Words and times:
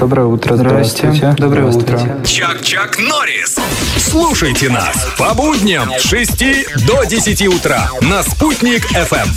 Доброе 0.00 0.28
утро, 0.28 0.56
Здрасте. 0.56 1.12
здравствуйте. 1.12 1.36
Доброе 1.42 1.70
Здравствуйте. 1.70 2.04
утро. 2.14 2.24
Чак-Чак 2.24 2.98
Норрис. 2.98 3.58
Слушайте 3.98 4.70
нас 4.70 5.06
по 5.18 5.34
будням 5.34 5.90
с 5.98 6.04
6 6.04 6.86
до 6.86 7.04
10 7.04 7.46
утра 7.48 7.90
на 8.00 8.22
«Спутник 8.22 8.90
FM. 8.92 9.28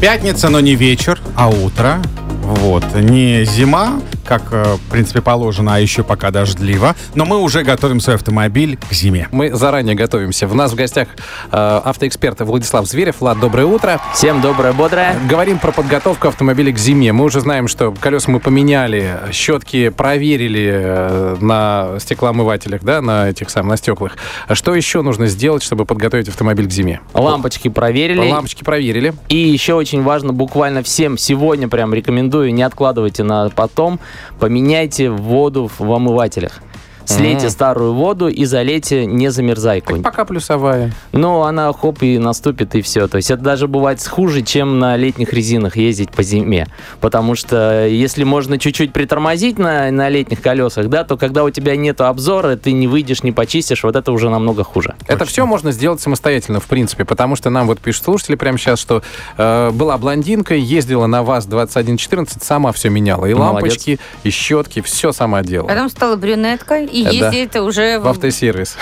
Пятница, 0.00 0.50
но 0.50 0.60
не 0.60 0.76
вечер, 0.76 1.20
а 1.36 1.48
утро. 1.48 2.00
Вот. 2.42 2.84
Не 2.94 3.44
зима, 3.44 4.00
как, 4.26 4.42
э, 4.52 4.74
в 4.74 4.90
принципе, 4.90 5.22
положено, 5.22 5.74
а 5.74 5.78
еще 5.78 6.02
пока 6.02 6.30
дождливо. 6.30 6.94
Но 7.14 7.24
мы 7.24 7.38
уже 7.38 7.62
готовим 7.62 8.00
свой 8.00 8.16
автомобиль 8.16 8.76
к 8.76 8.92
зиме. 8.92 9.28
Мы 9.32 9.54
заранее 9.54 9.94
готовимся. 9.94 10.46
В 10.46 10.54
нас 10.54 10.72
в 10.72 10.74
гостях 10.74 11.08
э, 11.50 11.80
автоэксперт 11.84 12.40
Владислав 12.40 12.86
Зверев. 12.86 13.20
Влад, 13.20 13.40
доброе 13.40 13.66
утро. 13.66 14.00
Всем 14.12 14.40
доброе, 14.40 14.72
бодрое. 14.72 15.16
Говорим 15.28 15.58
про 15.58 15.72
подготовку 15.72 16.28
автомобиля 16.28 16.72
к 16.72 16.78
зиме. 16.78 17.12
Мы 17.12 17.24
уже 17.24 17.40
знаем, 17.40 17.68
что 17.68 17.92
колеса 17.92 18.30
мы 18.30 18.40
поменяли, 18.40 19.18
щетки 19.32 19.88
проверили 19.88 20.70
э, 20.72 21.36
на 21.40 21.98
стеклоомывателях, 21.98 22.82
да, 22.82 23.00
на 23.00 23.30
этих 23.30 23.50
самых, 23.50 23.70
на 23.70 23.76
стеклах. 23.76 24.16
А 24.48 24.54
Что 24.54 24.74
еще 24.74 25.02
нужно 25.02 25.26
сделать, 25.26 25.62
чтобы 25.62 25.84
подготовить 25.84 26.28
автомобиль 26.28 26.66
к 26.66 26.70
зиме? 26.70 27.00
Лампочки 27.14 27.68
проверили. 27.68 28.30
Лампочки 28.30 28.64
проверили. 28.64 29.14
И 29.28 29.36
еще 29.36 29.74
очень 29.74 30.02
важно, 30.02 30.32
буквально 30.32 30.82
всем 30.82 31.18
сегодня 31.18 31.68
прям 31.68 31.94
рекомендую, 31.94 32.52
не 32.52 32.62
откладывайте 32.62 33.22
на 33.22 33.48
потом, 33.50 34.00
поменяйте 34.38 35.10
воду 35.10 35.70
в 35.78 35.80
омывателях. 35.80 36.60
Слейте 37.06 37.42
Мгм. 37.46 37.50
старую 37.50 37.94
воду 37.94 38.28
и 38.28 38.44
залейте 38.44 39.06
не 39.06 39.30
замерзайку. 39.30 40.02
Пока 40.02 40.24
плюсовая. 40.24 40.92
Ну, 41.12 41.42
она 41.42 41.72
хоп 41.72 42.02
и 42.02 42.18
наступит, 42.18 42.74
и 42.74 42.82
все. 42.82 43.06
То 43.08 43.16
есть 43.16 43.30
это 43.30 43.42
даже 43.42 43.68
бывает 43.68 44.04
хуже, 44.06 44.42
чем 44.42 44.78
на 44.78 44.96
летних 44.96 45.32
резинах 45.32 45.76
ездить 45.76 46.10
по 46.10 46.22
зиме. 46.22 46.66
Потому 47.00 47.34
что 47.34 47.86
если 47.86 48.24
можно 48.24 48.58
чуть-чуть 48.58 48.92
притормозить 48.92 49.58
на, 49.58 49.90
на 49.90 50.08
летних 50.08 50.40
колесах, 50.42 50.88
да, 50.88 51.04
то 51.04 51.16
когда 51.16 51.44
у 51.44 51.50
тебя 51.50 51.76
нет 51.76 52.00
обзора, 52.00 52.56
ты 52.56 52.72
не 52.72 52.88
выйдешь, 52.88 53.22
не 53.22 53.32
почистишь, 53.32 53.84
вот 53.84 53.94
это 53.96 54.10
уже 54.12 54.28
намного 54.28 54.64
хуже. 54.64 54.94
Это 55.06 55.24
все 55.24 55.46
можно 55.46 55.70
сделать 55.72 56.00
самостоятельно, 56.00 56.60
в 56.60 56.66
принципе, 56.66 57.04
потому 57.04 57.36
что 57.36 57.50
нам 57.50 57.66
вот 57.68 57.78
пишут 57.80 58.04
слушатели 58.04 58.34
прямо 58.34 58.58
сейчас, 58.58 58.80
что 58.80 59.02
э, 59.38 59.70
была 59.70 59.96
блондинка, 59.98 60.54
ездила 60.54 61.06
на 61.06 61.22
ВАЗ-2114, 61.22 62.42
сама 62.42 62.72
все 62.72 62.88
меняла. 62.90 63.26
И 63.26 63.34
Молодец. 63.34 63.52
лампочки, 63.62 64.00
и 64.24 64.30
щетки, 64.30 64.80
все 64.82 65.12
сама 65.12 65.42
делала. 65.42 65.68
Потом 65.68 65.88
стала 65.88 66.16
брюнеткой 66.16 66.86
и 66.96 67.04
Да. 67.04 67.10
ездит 67.10 67.56
уже 67.56 67.98
В 67.98 68.08
автосервис. 68.08 68.76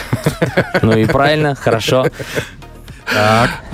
Ну 0.83 0.97
и 0.97 1.05
правильно, 1.07 1.55
хорошо. 1.55 2.07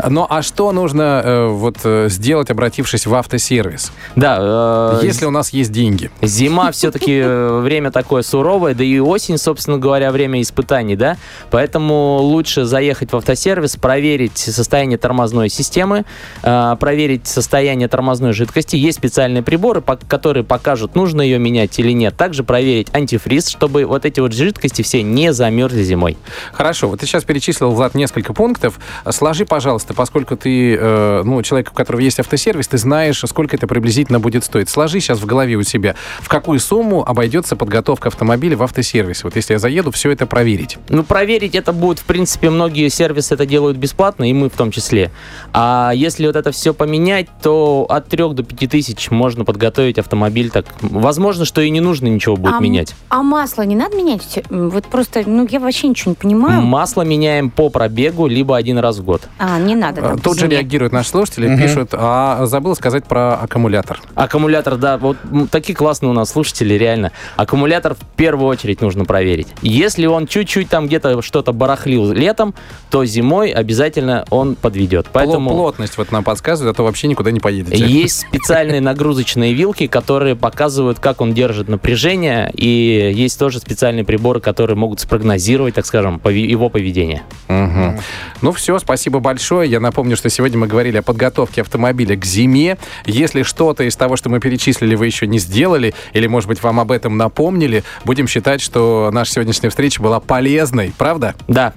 Ну 0.09 0.27
а 0.29 0.43
что 0.43 0.73
нужно 0.73 1.23
э, 1.25 1.47
вот 1.49 1.77
э, 1.85 2.09
сделать, 2.09 2.51
обратившись 2.51 3.07
в 3.07 3.15
автосервис, 3.15 3.93
Да, 4.17 4.39
э, 4.41 5.01
если 5.03 5.25
у 5.27 5.31
нас 5.31 5.51
есть 5.51 5.73
деньги? 5.73 6.11
Зима 6.23 6.71
все-таки 6.73 7.23
время 7.23 7.91
такое 7.91 8.23
суровое, 8.23 8.75
да 8.75 8.83
и 8.85 8.99
осень, 8.99 9.39
собственно 9.39 9.79
говоря, 9.79 10.11
время 10.11 10.41
испытаний, 10.43 10.97
да? 10.97 11.17
Поэтому 11.51 12.17
лучше 12.19 12.65
заехать 12.65 13.13
в 13.13 13.17
автосервис, 13.17 13.77
проверить 13.77 14.37
состояние 14.39 14.99
тормозной 14.99 15.49
системы, 15.49 16.05
э, 16.43 16.77
проверить 16.81 17.27
состояние 17.27 17.89
тормозной 17.89 18.33
жидкости. 18.33 18.77
Есть 18.77 18.99
специальные 18.99 19.43
приборы, 19.43 19.81
по- 19.81 19.97
которые 19.97 20.45
покажут, 20.45 20.95
нужно 20.95 21.23
ее 21.23 21.39
менять 21.39 21.79
или 21.79 21.93
нет. 21.93 22.17
Также 22.17 22.43
проверить 22.45 22.89
антифриз, 22.95 23.49
чтобы 23.49 23.85
вот 23.85 24.05
эти 24.05 24.21
вот 24.21 24.33
жидкости 24.33 24.83
все 24.83 25.03
не 25.03 25.33
замерзли 25.33 25.83
зимой. 25.83 26.17
Хорошо, 26.53 26.89
вот 26.89 27.01
ты 27.01 27.07
сейчас 27.07 27.25
перечислил, 27.25 27.71
Влад, 27.71 27.95
несколько 27.95 28.33
пунктов. 28.33 28.79
Сложи, 29.21 29.45
пожалуйста, 29.45 29.93
поскольку 29.93 30.35
ты, 30.35 30.75
э, 30.77 31.23
ну, 31.27 31.43
человек, 31.43 31.73
у 31.73 31.75
которого 31.75 32.01
есть 32.01 32.19
автосервис, 32.19 32.69
ты 32.69 32.79
знаешь, 32.79 33.23
сколько 33.27 33.55
это 33.55 33.67
приблизительно 33.67 34.19
будет 34.19 34.45
стоить. 34.45 34.71
Сложи 34.71 34.99
сейчас 35.01 35.19
в 35.19 35.27
голове 35.27 35.57
у 35.57 35.63
себя, 35.63 35.95
в 36.23 36.29
какую 36.31 36.59
сумму 36.59 37.07
обойдется 37.07 37.55
подготовка 37.55 38.09
автомобиля 38.09 38.57
в 38.57 38.63
автосервисе. 38.63 39.21
Вот 39.25 39.37
если 39.37 39.53
я 39.53 39.59
заеду, 39.59 39.91
все 39.91 40.11
это 40.11 40.27
проверить. 40.27 40.79
Ну, 40.89 41.05
проверить 41.05 41.55
это 41.55 41.75
будет, 41.75 41.99
в 41.99 42.05
принципе, 42.05 42.49
многие 42.49 42.89
сервисы 42.89 43.35
это 43.35 43.45
делают 43.45 43.77
бесплатно, 43.77 44.25
и 44.25 44.33
мы 44.33 44.49
в 44.49 44.57
том 44.57 44.71
числе. 44.71 45.11
А 45.53 45.93
если 45.95 46.25
вот 46.27 46.37
это 46.37 46.51
все 46.51 46.73
поменять, 46.73 47.27
то 47.43 47.85
от 47.91 48.09
3 48.09 48.33
до 48.33 48.43
5 48.43 48.71
тысяч 48.71 49.11
можно 49.11 49.45
подготовить 49.45 49.99
автомобиль 49.99 50.49
так. 50.49 50.65
Возможно, 50.81 51.45
что 51.45 51.61
и 51.61 51.69
не 51.69 51.81
нужно 51.81 52.07
ничего 52.07 52.39
будет 52.39 52.55
а, 52.55 52.61
менять. 52.61 52.95
А 53.11 53.23
масло 53.23 53.61
не 53.67 53.77
надо 53.77 53.99
менять? 53.99 54.43
Вот 54.49 54.87
просто, 54.87 55.25
ну, 55.27 55.47
я 55.51 55.61
вообще 55.61 55.89
ничего 55.89 56.13
не 56.13 56.15
понимаю. 56.15 56.63
Масло 56.63 57.03
меняем 57.03 57.51
по 57.51 57.69
пробегу, 57.69 58.27
либо 58.27 58.57
один 58.57 58.79
раз 58.79 58.97
в 58.97 59.05
год. 59.05 59.10
А, 59.39 59.59
не 59.59 59.75
надо. 59.75 60.01
Э, 60.01 60.05
там 60.11 60.19
Тут 60.19 60.39
же 60.39 60.47
реагируют 60.49 60.93
наши 60.93 61.11
слушатели, 61.11 61.49
Мгм. 61.49 61.61
пишут, 61.63 61.91
а 61.93 62.45
забыл 62.47 62.75
сказать 62.77 63.05
про 63.05 63.35
аккумулятор. 63.35 64.01
Аккумулятор, 64.15 64.77
да, 64.77 64.99
вот 64.99 65.17
такие 65.51 65.75
классные 65.75 66.11
у 66.11 66.13
нас 66.13 66.31
слушатели, 66.31 66.75
реально. 66.75 67.13
Аккумулятор 67.37 67.95
в 67.95 68.17
первую 68.17 68.49
очередь 68.49 68.81
нужно 68.81 69.05
проверить. 69.05 69.49
Если 69.63 70.07
он 70.07 70.27
чуть-чуть 70.27 70.69
там 70.69 70.87
где-то 70.87 71.23
что-то 71.23 71.53
барахлил 71.53 72.13
летом, 72.13 72.55
то 72.91 73.05
зимой 73.05 73.51
обязательно 73.51 74.25
он 74.31 74.55
подведет. 74.55 75.07
Поэтому... 75.13 75.51
Пло- 75.51 75.71
Плотность 75.71 75.97
вот 75.99 76.11
нам 76.13 76.25
подсказывает, 76.25 76.75
а 76.75 76.77
то 76.77 76.85
вообще 76.85 77.07
никуда 77.07 77.31
не 77.31 77.41
поедете. 77.41 77.77
Есть 77.85 78.21
специальные 78.29 78.81
нагрузочные 78.81 79.53
вилки, 79.55 79.87
которые 79.87 80.35
показывают, 80.37 80.99
как 80.99 81.21
он 81.21 81.33
держит 81.35 81.69
напряжение, 81.69 82.51
и 82.55 83.13
есть 83.15 83.39
тоже 83.39 83.59
специальные 83.59 84.05
приборы, 84.05 84.41
которые 84.41 84.77
могут 84.77 85.01
спрогнозировать, 85.01 85.75
так 85.75 85.87
скажем, 85.87 86.21
его 86.25 86.69
поведение. 86.69 87.23
Мгм. 87.49 87.99
Ну 88.43 88.53
все, 88.53 88.79
спасибо 88.79 89.00
большое. 89.09 89.71
Я 89.71 89.81
напомню, 89.81 90.17
что 90.17 90.29
сегодня 90.29 90.59
мы 90.59 90.67
говорили 90.67 90.99
о 90.99 91.03
подготовке 91.03 91.63
автомобиля 91.63 92.17
к 92.17 92.25
зиме. 92.25 92.77
Если 93.07 93.43
что-то 93.43 93.85
из 93.85 93.97
того, 93.97 94.17
что 94.17 94.29
мы 94.29 94.41
перечислили, 94.41 94.95
вы 94.95 95.07
еще 95.07 95.27
не 95.27 95.39
сделали, 95.39 95.95
или, 96.13 96.27
может 96.27 96.49
быть, 96.49 96.63
вам 96.63 96.81
об 96.81 96.93
этом 96.93 97.17
напомнили, 97.17 97.85
будем 98.05 98.29
считать, 98.29 98.61
что 98.61 99.11
наша 99.13 99.33
сегодняшняя 99.33 99.71
встреча 99.71 100.03
была 100.03 100.21
полезной, 100.21 100.93
правда? 100.99 101.35
Да, 101.49 101.73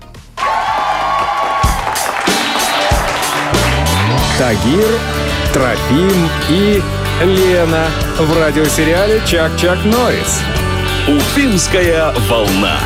Тагир, 4.38 4.90
Трофим 5.54 6.30
и 6.50 6.82
Лена 7.24 7.88
в 8.18 8.38
радиосериале 8.40 9.22
«Чак-Чак 9.26 9.78
Норрис». 9.86 10.42
Уфимская 11.08 12.14
волна. 12.28 12.80